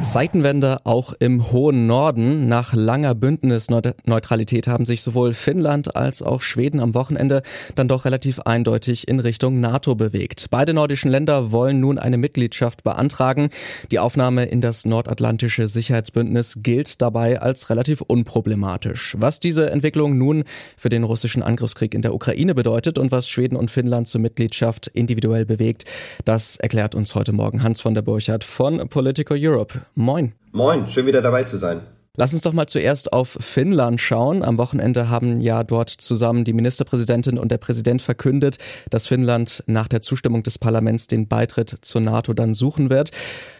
[0.00, 2.48] Zeitenwende auch im hohen Norden.
[2.48, 7.42] Nach langer Bündnisneutralität haben sich sowohl Finnland als auch Schweden am Wochenende
[7.74, 10.46] dann doch relativ eindeutig in Richtung NATO bewegt.
[10.50, 13.50] Beide nordischen Länder wollen nun eine Mitgliedschaft beantragen.
[13.90, 19.16] Die Aufnahme in das nordatlantische Sicherheitsbündnis gilt dabei als relativ unproblematisch.
[19.18, 20.44] Was diese Entwicklung nun
[20.76, 24.86] für den russischen Angriffskrieg in der Ukraine bedeutet und was Schweden und Finnland zur Mitgliedschaft
[24.86, 25.84] individuell bewegt,
[26.24, 29.80] das erklärt uns heute Morgen Hans von der Burchardt von Political Europe.
[29.94, 30.32] Moin.
[30.52, 31.82] Moin, schön wieder dabei zu sein.
[32.20, 34.42] Lass uns doch mal zuerst auf Finnland schauen.
[34.42, 38.58] Am Wochenende haben ja dort zusammen die Ministerpräsidentin und der Präsident verkündet,
[38.90, 43.12] dass Finnland nach der Zustimmung des Parlaments den Beitritt zur NATO dann suchen wird.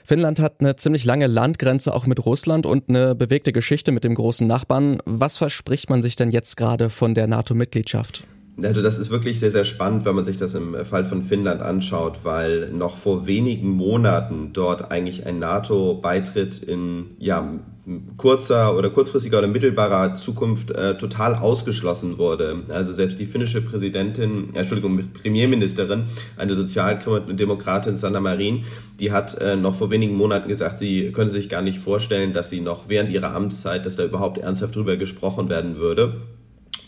[0.03, 4.17] Finnland hat eine ziemlich lange Landgrenze auch mit Russland und eine bewegte Geschichte mit dem
[4.17, 4.99] großen Nachbarn.
[5.05, 8.25] Was verspricht man sich denn jetzt gerade von der NATO-Mitgliedschaft?
[8.62, 11.62] Also das ist wirklich sehr, sehr spannend, wenn man sich das im Fall von Finnland
[11.62, 17.48] anschaut, weil noch vor wenigen Monaten dort eigentlich ein NATO-Beitritt in ja,
[18.17, 22.64] kurzer oder kurzfristiger oder mittelbarer Zukunft äh, total ausgeschlossen wurde.
[22.69, 26.05] Also selbst die finnische Präsidentin, äh, Entschuldigung, Premierministerin,
[26.36, 28.64] eine Sozialdemokratin Sanna Marin,
[28.98, 32.51] die hat äh, noch vor wenigen Monaten gesagt, sie könne sich gar nicht vorstellen, dass
[32.51, 36.17] sie noch während ihrer Amtszeit, dass da überhaupt ernsthaft drüber gesprochen werden würde.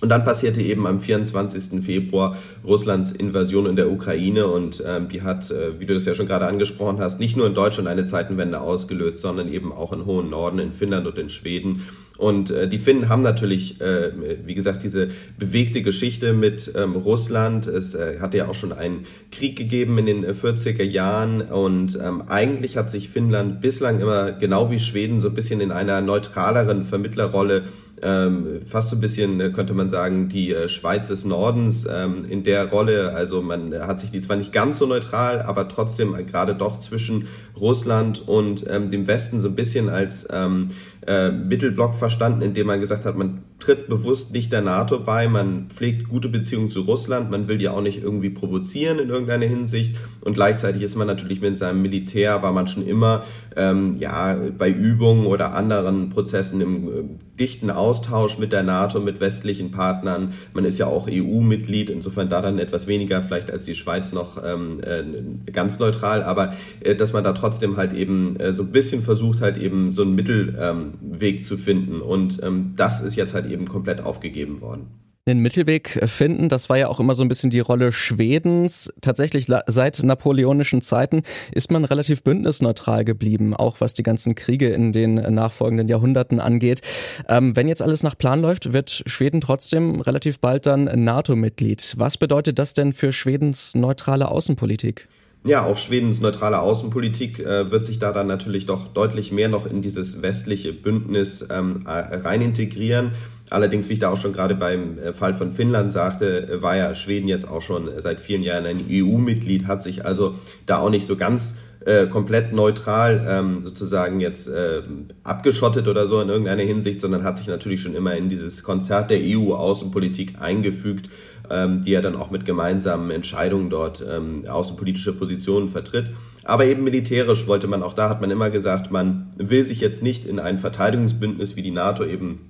[0.01, 1.85] Und dann passierte eben am 24.
[1.85, 6.15] Februar Russlands Invasion in der Ukraine und ähm, die hat, äh, wie du das ja
[6.15, 10.07] schon gerade angesprochen hast, nicht nur in Deutschland eine Zeitenwende ausgelöst, sondern eben auch im
[10.07, 11.83] hohen Norden, in Finnland und in Schweden.
[12.21, 14.11] Und äh, die Finnen haben natürlich, äh,
[14.45, 17.67] wie gesagt, diese bewegte Geschichte mit ähm, Russland.
[17.67, 22.25] Es äh, hatte ja auch schon einen Krieg gegeben in den 40er Jahren und ähm,
[22.27, 26.85] eigentlich hat sich Finnland bislang immer genau wie Schweden so ein bisschen in einer neutraleren
[26.85, 27.65] Vermittlerrolle
[28.03, 32.25] ähm, fast so ein bisschen, äh, könnte man sagen, die äh, Schweiz des Nordens ähm,
[32.29, 33.13] in der Rolle.
[33.15, 37.29] Also man hat sich die zwar nicht ganz so neutral, aber trotzdem gerade doch zwischen
[37.59, 40.71] Russland und ähm, dem Westen so ein bisschen als ähm,
[41.07, 45.67] äh, Mittelblock verstanden, indem man gesagt hat, man tritt bewusst nicht der NATO bei, man
[45.69, 49.97] pflegt gute Beziehungen zu Russland, man will die auch nicht irgendwie provozieren in irgendeiner Hinsicht.
[50.23, 53.25] Und gleichzeitig ist man natürlich mit seinem Militär, war man schon immer
[53.57, 56.91] ähm, ja bei Übungen oder anderen Prozessen im äh,
[57.39, 60.35] dichten Austausch mit der NATO, mit westlichen Partnern.
[60.53, 64.43] Man ist ja auch EU-Mitglied, insofern da dann etwas weniger vielleicht als die Schweiz noch
[64.45, 68.73] ähm, äh, ganz neutral, aber äh, dass man da trotzdem halt eben äh, so ein
[68.73, 72.03] bisschen versucht halt eben so einen Mittelweg ähm, zu finden.
[72.03, 75.01] Und ähm, das ist jetzt halt eben komplett aufgegeben worden
[75.31, 76.49] den Mittelweg finden.
[76.49, 78.93] Das war ja auch immer so ein bisschen die Rolle Schwedens.
[79.01, 81.23] Tatsächlich seit napoleonischen Zeiten
[81.53, 86.81] ist man relativ bündnisneutral geblieben, auch was die ganzen Kriege in den nachfolgenden Jahrhunderten angeht.
[87.29, 91.95] Ähm, wenn jetzt alles nach Plan läuft, wird Schweden trotzdem relativ bald dann NATO-Mitglied.
[91.97, 95.09] Was bedeutet das denn für Schwedens neutrale Außenpolitik?
[95.45, 99.67] Ja, auch Schwedens neutrale Außenpolitik äh, wird sich da dann natürlich doch deutlich mehr noch
[99.67, 103.13] in dieses westliche Bündnis ähm, rein integrieren.
[103.49, 106.77] Allerdings, wie ich da auch schon gerade beim äh, Fall von Finnland sagte, äh, war
[106.77, 110.35] ja Schweden jetzt auch schon seit vielen Jahren ein EU-Mitglied, hat sich also
[110.67, 114.83] da auch nicht so ganz äh, komplett neutral ähm, sozusagen jetzt äh,
[115.25, 119.11] abgeschottet oder so in irgendeiner Hinsicht, sondern hat sich natürlich schon immer in dieses Konzert
[119.11, 121.11] der EU-Außenpolitik eingefügt,
[121.51, 126.11] ähm, die er dann auch mit gemeinsamen Entscheidungen dort ähm, außenpolitische Positionen vertritt.
[126.45, 130.03] Aber eben militärisch wollte man, auch da hat man immer gesagt, man will sich jetzt
[130.03, 132.50] nicht in ein Verteidigungsbündnis wie die NATO eben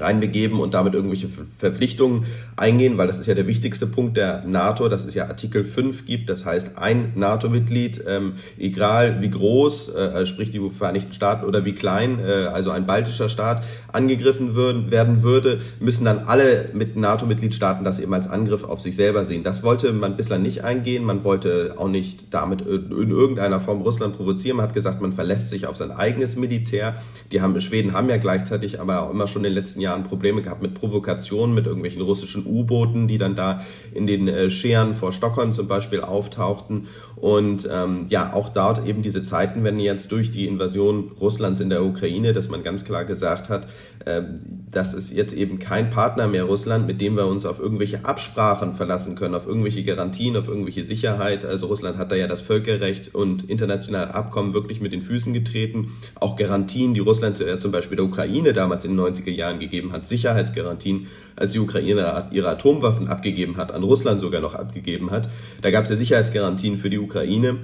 [0.00, 1.28] reinbegeben und damit irgendwelche
[1.58, 2.26] Verpflichtungen
[2.56, 6.06] eingehen, weil das ist ja der wichtigste Punkt der NATO, dass es ja Artikel 5
[6.06, 11.46] gibt, das heißt ein NATO-Mitglied, ähm, egal wie groß, äh, also sprich die Vereinigten Staaten
[11.46, 16.70] oder wie klein, äh, also ein baltischer Staat, angegriffen würden, werden würde, müssen dann alle
[16.72, 19.42] mit NATO-Mitgliedstaaten das eben als Angriff auf sich selber sehen.
[19.42, 24.16] Das wollte man bislang nicht eingehen, man wollte auch nicht damit in irgendeiner Form Russland
[24.16, 26.96] provozieren, man hat gesagt, man verlässt sich auf sein eigenes Militär.
[27.32, 30.02] Die haben, Schweden haben ja gleichzeitig aber auch immer schon in den letzten Jahren Jahren
[30.02, 33.62] Probleme gehabt mit Provokationen, mit irgendwelchen russischen U-Booten, die dann da
[33.92, 36.88] in den äh, Scheren vor Stockholm zum Beispiel auftauchten.
[37.16, 41.70] Und ähm, ja, auch dort eben diese Zeiten wenn jetzt durch die Invasion Russlands in
[41.70, 43.66] der Ukraine, dass man ganz klar gesagt hat,
[44.04, 44.22] äh,
[44.70, 48.74] das ist jetzt eben kein Partner mehr Russland, mit dem wir uns auf irgendwelche Absprachen
[48.74, 51.44] verlassen können, auf irgendwelche Garantien, auf irgendwelche Sicherheit.
[51.44, 55.92] Also Russland hat da ja das Völkerrecht und internationale Abkommen wirklich mit den Füßen getreten.
[56.14, 59.77] Auch Garantien, die Russland äh, zum Beispiel der Ukraine damals in den 90er Jahren gegeben
[59.78, 65.10] abgegeben hat, Sicherheitsgarantien, als die Ukraine ihre Atomwaffen abgegeben hat, an Russland sogar noch abgegeben
[65.10, 65.28] hat.
[65.62, 67.56] Da gab es ja Sicherheitsgarantien für die Ukraine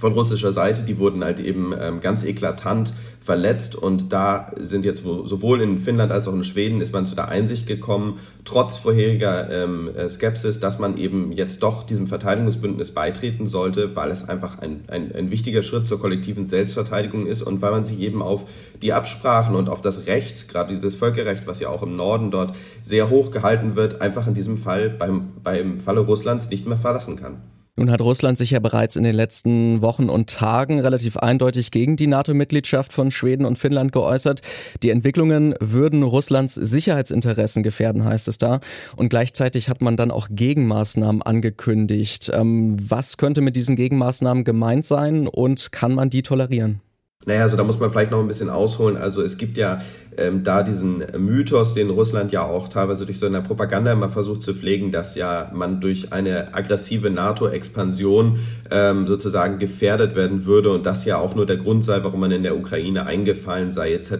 [0.00, 5.04] von russischer Seite, die wurden halt eben ähm, ganz eklatant verletzt und da sind jetzt
[5.04, 9.50] sowohl in Finnland als auch in Schweden ist man zu der Einsicht gekommen, trotz vorheriger
[9.50, 14.58] ähm, äh, Skepsis, dass man eben jetzt doch diesem Verteidigungsbündnis beitreten sollte, weil es einfach
[14.58, 18.46] ein, ein, ein wichtiger Schritt zur kollektiven Selbstverteidigung ist und weil man sich eben auf
[18.80, 22.54] die Absprachen und auf das Recht, gerade dieses Völkerrecht, was ja auch im Norden dort
[22.82, 27.16] sehr hoch gehalten wird, einfach in diesem Fall beim, beim Falle Russlands nicht mehr verlassen
[27.16, 27.42] kann.
[27.80, 31.96] Nun hat Russland sich ja bereits in den letzten Wochen und Tagen relativ eindeutig gegen
[31.96, 34.42] die NATO-Mitgliedschaft von Schweden und Finnland geäußert.
[34.82, 38.60] Die Entwicklungen würden Russlands Sicherheitsinteressen gefährden, heißt es da.
[38.96, 42.30] Und gleichzeitig hat man dann auch Gegenmaßnahmen angekündigt.
[42.34, 46.82] Ähm, was könnte mit diesen Gegenmaßnahmen gemeint sein und kann man die tolerieren?
[47.24, 48.98] Naja, also da muss man vielleicht noch ein bisschen ausholen.
[48.98, 49.80] Also es gibt ja
[50.16, 54.42] ähm, da diesen Mythos, den Russland ja auch teilweise durch so eine Propaganda immer versucht
[54.42, 58.38] zu pflegen, dass ja man durch eine aggressive NATO-Expansion
[58.70, 62.32] ähm, sozusagen gefährdet werden würde und das ja auch nur der Grund sei, warum man
[62.32, 64.10] in der Ukraine eingefallen sei etc.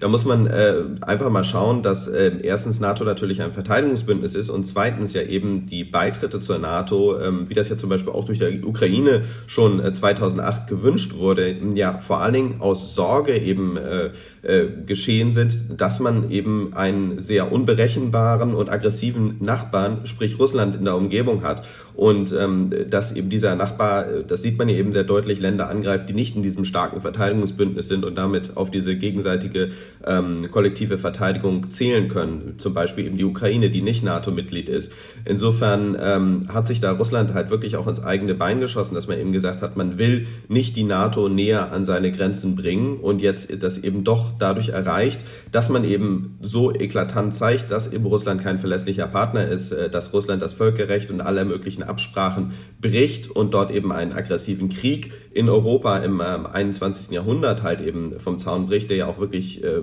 [0.00, 4.50] Da muss man äh, einfach mal schauen, dass äh, erstens NATO natürlich ein Verteidigungsbündnis ist
[4.50, 8.24] und zweitens ja eben die Beitritte zur NATO, ähm, wie das ja zum Beispiel auch
[8.24, 13.76] durch die Ukraine schon äh, 2008 gewünscht wurde, ja vor allen Dingen aus Sorge eben
[13.76, 14.10] äh,
[14.42, 20.84] äh, geschehen sind, dass man eben einen sehr unberechenbaren und aggressiven Nachbarn, sprich Russland, in
[20.84, 21.66] der Umgebung hat.
[21.94, 26.08] Und ähm, dass eben dieser Nachbar, das sieht man ja eben sehr deutlich, Länder angreift,
[26.08, 29.70] die nicht in diesem starken Verteidigungsbündnis sind und damit auf diese gegenseitige
[30.06, 32.54] ähm, kollektive Verteidigung zählen können.
[32.56, 34.92] Zum Beispiel eben die Ukraine, die nicht NATO-Mitglied ist.
[35.26, 39.18] Insofern ähm, hat sich da Russland halt wirklich auch ins eigene Bein geschossen, dass man
[39.18, 43.62] eben gesagt hat, man will nicht die NATO näher an seine Grenzen bringen und jetzt
[43.62, 45.11] das eben doch dadurch erreicht,
[45.50, 50.12] dass man eben so eklatant zeigt, dass eben Russland kein verlässlicher Partner ist, äh, dass
[50.12, 55.48] Russland das Völkerrecht und alle möglichen Absprachen bricht und dort eben einen aggressiven Krieg in
[55.48, 57.10] Europa im ähm, 21.
[57.10, 59.80] Jahrhundert halt eben vom Zaun bricht, der ja auch wirklich äh,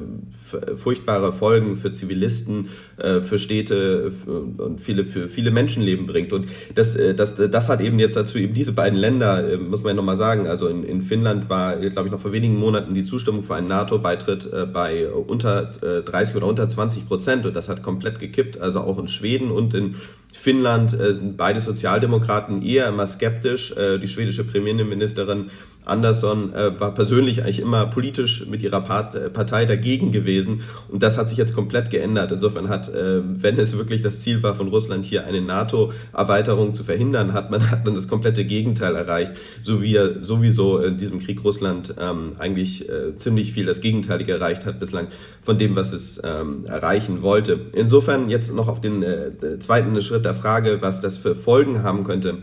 [0.75, 6.33] furchtbare Folgen für Zivilisten, äh, für Städte und viele für viele Menschenleben bringt.
[6.33, 9.81] Und das, äh, das, das hat eben jetzt dazu eben diese beiden Länder, äh, muss
[9.81, 12.93] man ja nochmal sagen, also in, in Finnland war, glaube ich, noch vor wenigen Monaten
[12.93, 17.55] die Zustimmung für einen NATO-Beitritt äh, bei unter äh, 30 oder unter 20 Prozent und
[17.55, 18.59] das hat komplett gekippt.
[18.59, 19.95] Also auch in Schweden und in
[20.33, 23.75] Finnland äh, sind beide Sozialdemokraten eher immer skeptisch.
[23.75, 25.49] Äh, die schwedische Premierministerin
[25.89, 31.03] Andersson äh, war persönlich eigentlich immer politisch mit ihrer Part, äh, Partei dagegen gewesen und
[31.03, 32.31] das hat sich jetzt komplett geändert.
[32.31, 36.83] Insofern hat, äh, wenn es wirklich das Ziel war von Russland hier eine NATO-Erweiterung zu
[36.83, 41.19] verhindern, hat man hat man das komplette Gegenteil erreicht, so wie er sowieso in diesem
[41.19, 45.07] Krieg Russland ähm, eigentlich äh, ziemlich viel das Gegenteilige erreicht hat bislang
[45.41, 47.59] von dem, was es ähm, erreichen wollte.
[47.73, 52.03] Insofern jetzt noch auf den äh, zweiten Schritt der Frage, was das für Folgen haben
[52.03, 52.37] könnte.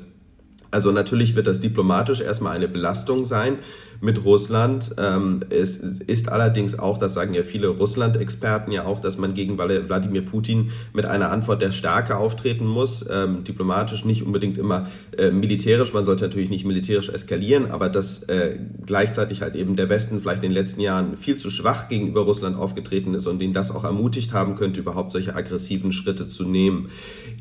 [0.76, 3.56] Also natürlich wird das diplomatisch erstmal eine Belastung sein
[4.02, 4.94] mit Russland.
[4.98, 9.56] Ähm, es ist allerdings auch, das sagen ja viele Russland-Experten ja auch, dass man gegen
[9.56, 13.06] Wladimir Putin mit einer Antwort der Stärke auftreten muss.
[13.10, 15.94] Ähm, diplomatisch nicht unbedingt immer äh, militärisch.
[15.94, 20.42] Man sollte natürlich nicht militärisch eskalieren, aber dass äh, gleichzeitig halt eben der Westen vielleicht
[20.42, 23.84] in den letzten Jahren viel zu schwach gegenüber Russland aufgetreten ist und ihn das auch
[23.84, 26.90] ermutigt haben könnte, überhaupt solche aggressiven Schritte zu nehmen.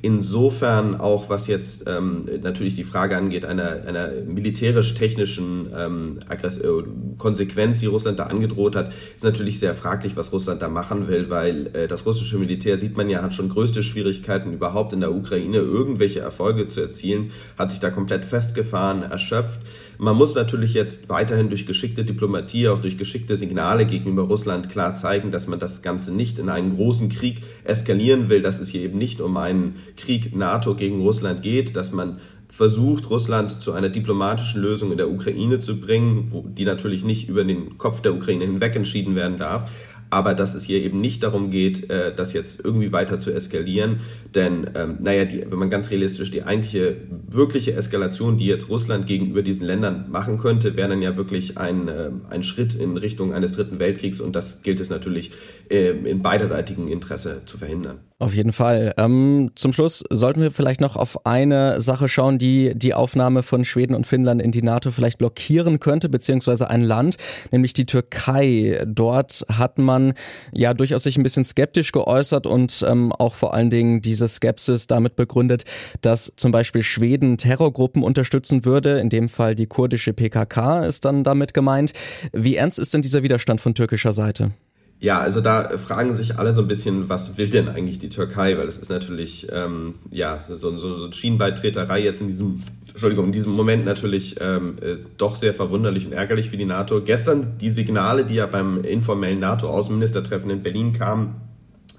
[0.02, 7.80] Insofern auch, was jetzt ähm, natürlich die Frage angeht, einer, einer militärisch-technischen ähm, äh, Konsequenz,
[7.80, 11.68] die Russland da angedroht hat, ist natürlich sehr fraglich, was Russland da machen will, weil
[11.74, 15.58] äh, das russische Militär, sieht man ja, hat schon größte Schwierigkeiten, überhaupt in der Ukraine
[15.58, 19.60] irgendwelche Erfolge zu erzielen, hat sich da komplett festgefahren, erschöpft.
[19.98, 24.94] Man muss natürlich jetzt weiterhin durch geschickte Diplomatie, auch durch geschickte Signale gegenüber Russland klar
[24.94, 28.82] zeigen, dass man das Ganze nicht in einen großen Krieg eskalieren will, dass es hier
[28.82, 33.90] eben nicht um einen Krieg NATO gegen Russland geht, dass man versucht, Russland zu einer
[33.90, 38.14] diplomatischen Lösung in der Ukraine zu bringen, wo die natürlich nicht über den Kopf der
[38.14, 39.70] Ukraine hinweg entschieden werden darf
[40.10, 44.02] aber dass es hier eben nicht darum geht, äh, das jetzt irgendwie weiter zu eskalieren.
[44.34, 46.98] Denn, ähm, naja, die, wenn man ganz realistisch die eigentliche,
[47.28, 51.88] wirkliche Eskalation, die jetzt Russland gegenüber diesen Ländern machen könnte, wäre dann ja wirklich ein,
[51.88, 55.32] äh, ein Schritt in Richtung eines dritten Weltkriegs und das gilt es natürlich
[55.70, 58.00] äh, in beiderseitigem Interesse zu verhindern.
[58.18, 58.94] Auf jeden Fall.
[58.98, 63.66] Ähm, zum Schluss sollten wir vielleicht noch auf eine Sache schauen, die die Aufnahme von
[63.66, 67.18] Schweden und Finnland in die NATO vielleicht blockieren könnte, beziehungsweise ein Land,
[67.52, 68.82] nämlich die Türkei.
[68.88, 70.14] Dort hat man
[70.54, 74.88] ja durchaus sich ein bisschen skeptisch geäußert und ähm, auch vor allen Dingen diese Skepsis
[74.88, 75.66] damit begründet,
[76.00, 79.02] dass zum Beispiel Schweden Terrorgruppen unterstützen würde.
[79.02, 81.92] In dem Fall die kurdische PKK ist dann damit gemeint.
[82.32, 84.52] Wie ernst ist denn dieser Widerstand von türkischer Seite?
[85.00, 88.58] Ja, also da fragen sich alle so ein bisschen, was will denn eigentlich die Türkei?
[88.58, 93.32] Weil es ist natürlich ähm, ja so, so, so Schienenbeitreterei jetzt in diesem Entschuldigung, in
[93.34, 94.78] diesem Moment natürlich ähm,
[95.18, 97.02] doch sehr verwunderlich und ärgerlich für die NATO.
[97.02, 101.36] Gestern die Signale, die ja beim informellen NATO-Außenministertreffen in Berlin kamen,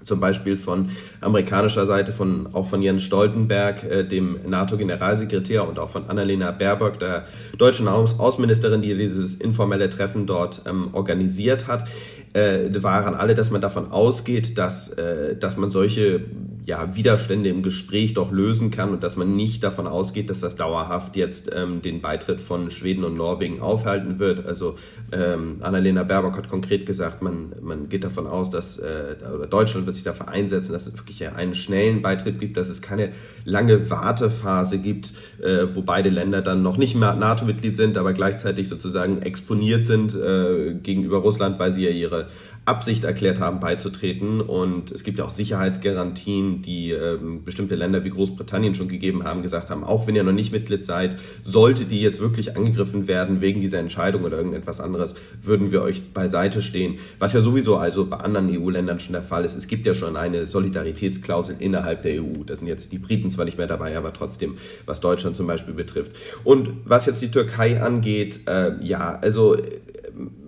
[0.07, 0.89] zum Beispiel von
[1.21, 6.97] amerikanischer Seite, von, auch von Jens Stoltenberg, äh, dem NATO-Generalsekretär und auch von Annalena Baerbock,
[6.97, 7.25] der
[7.57, 11.87] deutschen Außenministerin, die dieses informelle Treffen dort ähm, organisiert hat,
[12.33, 16.21] äh, waren alle, dass man davon ausgeht, dass, äh, dass man solche
[16.67, 20.57] ja, Widerstände im Gespräch doch lösen kann und dass man nicht davon ausgeht, dass das
[20.57, 24.45] dauerhaft jetzt ähm, den Beitritt von Schweden und Norwegen aufhalten wird.
[24.45, 24.75] Also
[25.13, 29.15] ähm, Annalena Baerbock hat konkret gesagt, man, man geht davon aus, dass äh,
[29.49, 33.13] Deutschland wird sich dafür einsetzen, dass es wirklich einen schnellen Beitritt gibt, dass es keine
[33.45, 38.67] lange Wartephase gibt, äh, wo beide Länder dann noch nicht mehr NATO-Mitglied sind, aber gleichzeitig
[38.67, 42.27] sozusagen exponiert sind äh, gegenüber Russland, weil sie ja ihre
[42.67, 44.41] Absicht erklärt haben, beizutreten.
[44.41, 49.41] Und es gibt ja auch Sicherheitsgarantien, die ähm, bestimmte Länder wie Großbritannien schon gegeben haben,
[49.41, 53.39] gesagt haben, auch wenn ihr noch nicht Mitglied seid, sollte die jetzt wirklich angegriffen werden
[53.39, 56.99] wegen dieser Entscheidung oder irgendetwas anderes, würden wir euch beiseite stehen.
[57.19, 59.55] Was ja sowieso also bei anderen EU-Ländern schon der Fall ist.
[59.55, 62.43] Es gibt ja schon eine Solidaritätsklausel innerhalb der EU.
[62.45, 65.73] Da sind jetzt die Briten zwar nicht mehr dabei, aber trotzdem, was Deutschland zum Beispiel
[65.73, 66.11] betrifft.
[66.43, 69.55] Und was jetzt die Türkei angeht, äh, ja, also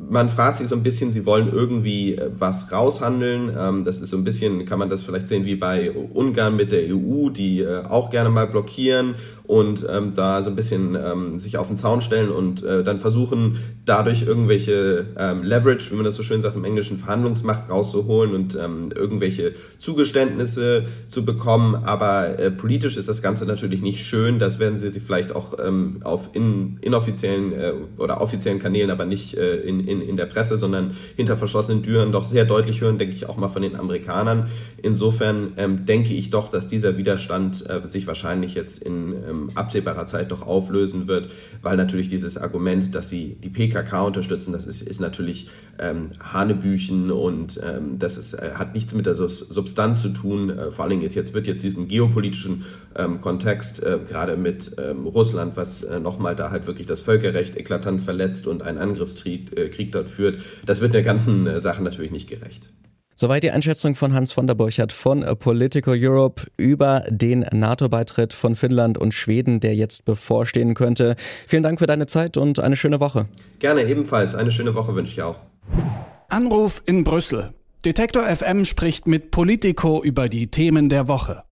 [0.10, 3.56] man fragt sich so ein bisschen, sie wollen irgendwie äh, was raushandeln.
[3.58, 6.72] Ähm, das ist so ein bisschen, kann man das vielleicht sehen wie bei Ungarn mit
[6.72, 9.16] der EU, die äh, auch gerne mal blockieren
[9.50, 13.00] und ähm, da so ein bisschen ähm, sich auf den Zaun stellen und äh, dann
[13.00, 18.36] versuchen, dadurch irgendwelche ähm, Leverage, wie man das so schön sagt im Englischen, Verhandlungsmacht rauszuholen
[18.36, 21.74] und ähm, irgendwelche Zugeständnisse zu bekommen.
[21.74, 24.38] Aber äh, politisch ist das Ganze natürlich nicht schön.
[24.38, 29.06] Das werden sie sich vielleicht auch ähm, auf in, inoffiziellen äh, oder offiziellen Kanälen, aber
[29.06, 33.00] nicht äh, in, in, in der Presse, sondern hinter verschlossenen Türen doch sehr deutlich hören,
[33.00, 34.46] denke ich auch mal von den Amerikanern.
[34.84, 40.06] Insofern ähm, denke ich doch, dass dieser Widerstand äh, sich wahrscheinlich jetzt in ähm, absehbarer
[40.06, 41.30] Zeit doch auflösen wird,
[41.62, 47.12] weil natürlich dieses Argument, dass sie die PKK unterstützen, das ist, ist natürlich ähm, Hanebüchen
[47.12, 50.50] und ähm, das ist, äh, hat nichts mit der Substanz zu tun.
[50.50, 52.66] Äh, vor allen Dingen ist jetzt wird jetzt diesen geopolitischen
[52.96, 57.56] ähm, Kontext äh, gerade mit ähm, Russland, was äh, nochmal da halt wirklich das Völkerrecht
[57.58, 61.82] eklatant verletzt und einen Angriffskrieg äh, Krieg dort führt, das wird der ganzen äh, Sache
[61.82, 62.70] natürlich nicht gerecht.
[63.22, 68.56] Soweit die Einschätzung von Hans von der Burchardt von Politico Europe über den NATO-Beitritt von
[68.56, 71.18] Finnland und Schweden, der jetzt bevorstehen könnte.
[71.46, 73.26] Vielen Dank für deine Zeit und eine schöne Woche.
[73.60, 74.36] Gerne ebenfalls.
[74.36, 75.36] Eine schöne Woche wünsche ich auch.
[76.30, 77.54] Anruf in Brüssel.
[77.84, 81.44] Detektor FM spricht mit Politico über die Themen der Woche.